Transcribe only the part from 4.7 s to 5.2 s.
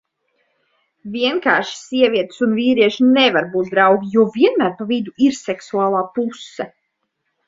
pa vidu